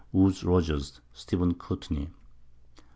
Woodes 0.11 0.43
Rogers. 0.43 0.99
Steph. 1.13 1.59
Courtney. 1.59 2.09